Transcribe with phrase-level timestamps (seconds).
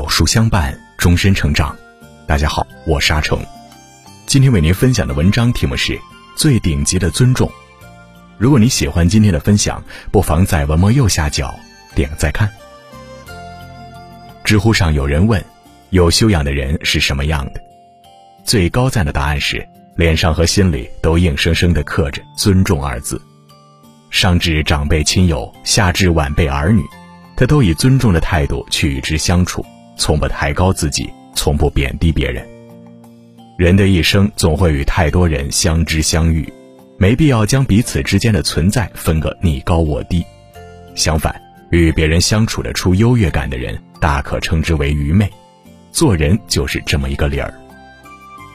[0.00, 1.76] 有书相伴，终身成长。
[2.26, 3.38] 大家好，我是阿成。
[4.24, 5.92] 今天为您分享的文章题目是
[6.34, 7.46] 《最顶级的尊重》。
[8.38, 11.54] 如果你喜欢今天的分享，不妨在文末右下角
[11.94, 12.50] 点个再看。
[14.42, 15.44] 知乎上有人问：
[15.90, 17.60] 有修养的人是什么样的？
[18.42, 23.20] 最高赞的答案是，脸上和心里都硬生生地刻着“尊重”二字。
[24.08, 26.82] 上至长辈亲友，下至晚辈儿女，
[27.36, 29.62] 他都以尊重的态度去与之相处，
[30.00, 32.42] 从不抬高自己，从不贬低别人。
[33.58, 36.50] 人的一生总会与太多人相知相遇，
[36.96, 40.24] 没必要将彼此之间的存在分个你高我低。
[40.94, 41.38] 相反，
[41.70, 45.30] 与别人相处的出优越感的人，大可称之为愚昧。
[45.92, 47.52] 做人就是这么一个理儿。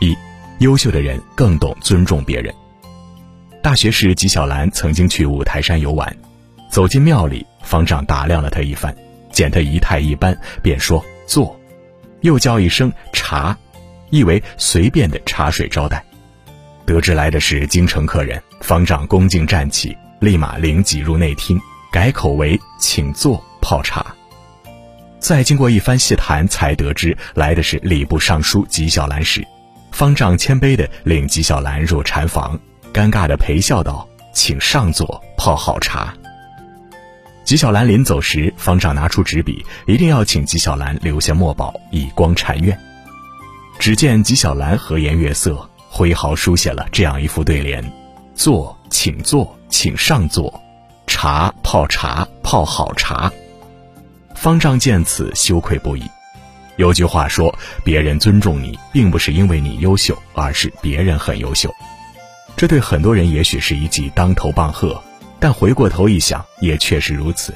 [0.00, 0.16] 一，
[0.58, 2.52] 优秀的人更懂尊重别人。
[3.62, 6.12] 大学时，纪晓岚曾经去五台山游玩，
[6.68, 8.92] 走进庙里，方丈打量了他一番，
[9.30, 11.54] 见他仪态一般，便说坐，
[12.22, 13.56] 又叫一声茶，
[14.08, 16.02] 意为随便的茶水招待。
[16.86, 21.60] 得知来的是京城客人，方丈恭敬站起，立马领几入内厅，
[21.92, 24.04] 改口为请坐泡茶。
[25.20, 29.46] 再经过一番细谈，才得知来的是礼部尚书纪晓岚时，
[29.92, 32.58] 方丈谦卑地领纪晓岚入禅房。
[32.90, 36.14] 尴尬的陪笑道：“请上座，泡好茶。”
[37.48, 42.78] 纪晓岚临走时，方丈拿出纸笔，一定要请纪晓岚留下墨宝，以光禅院。
[43.78, 47.82] 只见纪晓岚和颜悦色，挥毫书写了这样一副对联
[48.36, 50.52] ：“坐，请坐，请上座；
[51.06, 53.32] 茶，泡茶，泡好茶。”
[54.36, 56.02] 方丈见此，羞愧不已。
[56.76, 61.74] 有句话说：“别人尊重你，并不是因为你优秀，而是别人很优秀。”
[62.58, 65.02] 这对很多人也许是一记当头棒喝，
[65.40, 67.54] 但回过头一想，也确实如此。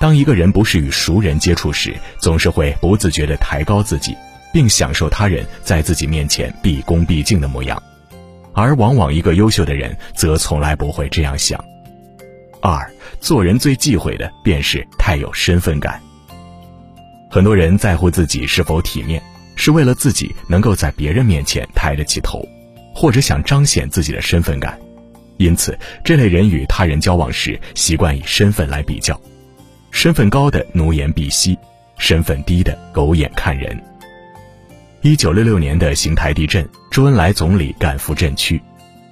[0.00, 4.16] 当一个人不是与熟人接触时，总是会不自觉地抬高自己，
[4.52, 7.80] 并享受他人在自己面前毕恭毕敬的模样，
[8.52, 11.62] 而往往一个优秀的人则从来不会这样想。
[12.60, 12.90] 二，
[13.20, 16.00] 做人最忌讳的便是太有身份感。
[17.30, 19.22] 很多人在乎自己是否体面，
[19.56, 22.40] 是为了自己能够在别人面前抬得起头。
[22.94, 24.78] 或者想彰显自己的身份感，
[25.36, 29.20] 因此这类人与他人交往时习惯以身份来比较，
[29.90, 31.58] 身份高的奴颜婢膝，
[31.98, 33.78] 身份低的狗眼看人。
[35.00, 38.60] 一九六六年的邢台地震，周恩来总理赶赴震区，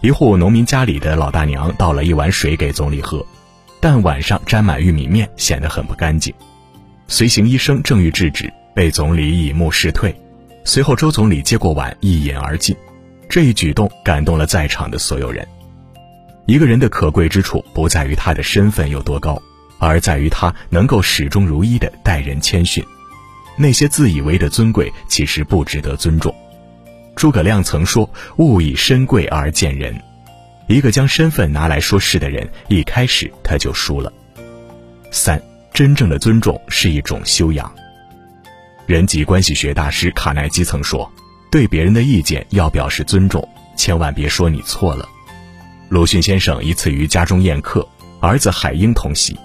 [0.00, 3.26] 一户农民家里的老大娘倒了一碗水给总理喝，
[3.80, 6.32] 但碗上沾满玉米面，显得很不干净。
[7.08, 10.14] 随行医生正欲制止，被总理以目示退，
[10.64, 12.76] 随后周总理接过碗一饮而尽。
[13.28, 15.46] 这一举动感动了在场的所有人。
[16.52, 19.40] 一个人的可贵之处，不在于他的身份有多高，
[19.78, 22.84] 而在于他能够始终如一的待人谦逊。
[23.56, 26.34] 那些自以为的尊贵，其实不值得尊重。
[27.16, 29.98] 诸葛亮曾说：“勿以身贵而贱人。”
[30.68, 34.12] 一个将身份拿来说事的人，一开始他就输了。
[35.10, 35.42] 三，
[35.72, 37.74] 真正的尊重是一种修养。
[38.84, 41.10] 人际关系学大师卡耐基曾说。
[41.50, 45.08] 对别人的意见要表示尊重，千万别说你错了。
[45.92, 47.86] 鲁迅先生一次于家中宴客，
[48.18, 49.38] 儿子海英同席，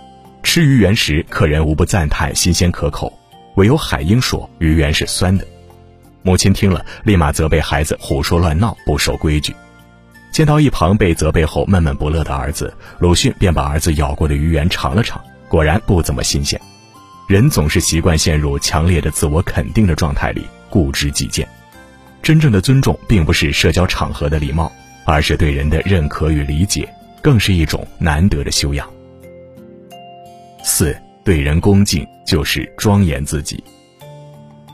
[0.44, 3.12] 吃鱼圆时，客人无不赞叹新鲜可口，
[3.56, 5.46] 唯有海英说鱼圆是酸的。
[6.22, 9.53] 母亲听了，立马责备孩子胡说乱闹，不守规矩。
[10.31, 16.57] 见到一旁被责备后闷闷不乐的儿子，鲁迅便把儿子咬过的鱼圆尝了尝，果然不怎么新鲜。
[17.28, 21.46] 人总是习惯陷入强烈的自我肯定的状态里，固执己见。
[22.24, 24.72] 真正的尊重，并不是社交场合的礼貌，
[25.07, 26.85] 而是对人的认可与理解，
[27.22, 28.85] 更是一种难得的修养。
[30.66, 33.63] 四，对人恭敬就是庄严自己。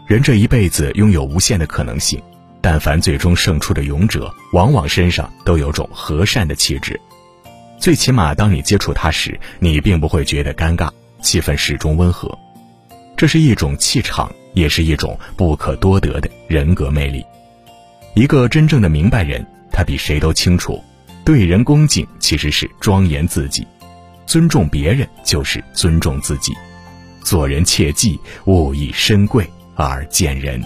[0.08, 2.20] 人这一辈子拥有无限的可能性，
[2.62, 7.00] 但凡最终胜出的勇者，往往身上都有种和善的气质。
[7.78, 10.90] 最起码，当你接触他时，你并不会觉得尴尬，
[11.22, 12.36] 气氛始终温和。
[13.16, 17.24] 这是一种气场，也是一种不可多得的人格魅力。
[18.16, 20.82] 一个真正的明白人，他比谁都清楚，
[21.26, 23.66] 对人恭敬其实是庄严自己，
[24.28, 26.54] 尊重别人就是尊重自己。
[27.24, 30.62] 做人切记勿以身贵而贱人。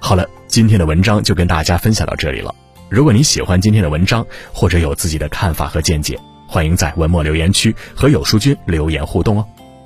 [0.00, 2.54] 好了，今天的文章就跟大家分享到这里了。
[2.88, 9.46] 如果你喜欢今天的文章，或者有自己的看法和见解，欢迎在文末留言区和有书君留言互动哦。